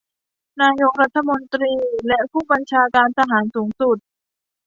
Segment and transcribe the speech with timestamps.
[0.61, 1.73] นายกรัฐมนตรี
[2.07, 3.97] และผู้บัญชาการทหารสูงสุด